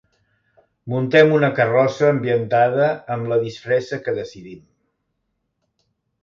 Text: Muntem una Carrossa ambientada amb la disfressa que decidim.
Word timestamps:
Muntem 0.93 1.33
una 1.39 1.49
Carrossa 1.59 2.07
ambientada 2.13 2.87
amb 3.17 3.29
la 3.33 3.39
disfressa 3.45 4.01
que 4.09 4.15
decidim. 4.21 4.65